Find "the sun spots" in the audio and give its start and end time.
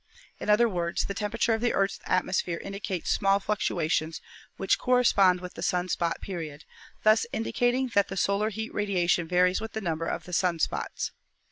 10.23-11.11